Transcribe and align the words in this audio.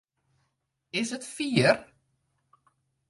Is 0.91 1.11
it 1.13 1.23
fier? 1.23 1.85